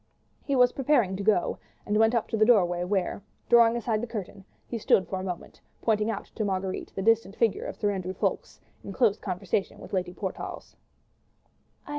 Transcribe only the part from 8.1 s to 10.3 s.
Ffoulkes in close conversation with Lady